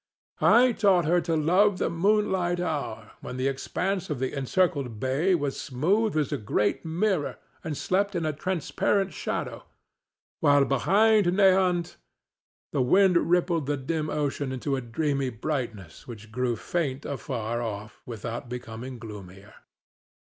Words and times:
I 0.41 0.71
taught 0.71 1.05
her 1.05 1.21
to 1.21 1.35
love 1.35 1.77
the 1.77 1.87
moonlight 1.87 2.59
hour, 2.59 3.11
when 3.21 3.37
the 3.37 3.47
expanse 3.47 4.09
of 4.09 4.17
the 4.17 4.33
encircled 4.35 4.99
bay 4.99 5.35
was 5.35 5.61
smooth 5.61 6.17
as 6.17 6.31
a 6.31 6.39
great 6.39 6.83
mirror 6.83 7.37
and 7.63 7.77
slept 7.77 8.15
in 8.15 8.25
a 8.25 8.33
transparent 8.33 9.13
shadow, 9.13 9.63
while 10.39 10.65
beyond 10.65 11.27
Nahant 11.27 11.97
the 12.71 12.81
wind 12.81 13.15
rippled 13.29 13.67
the 13.67 13.77
dim 13.77 14.09
ocean 14.09 14.51
into 14.51 14.75
a 14.75 14.81
dreamy 14.81 15.29
brightness 15.29 16.07
which 16.07 16.31
grew 16.31 16.55
faint 16.55 17.05
afar 17.05 17.61
off 17.61 18.01
without 18.03 18.49
becoming 18.49 18.97
gloomier. 18.97 19.53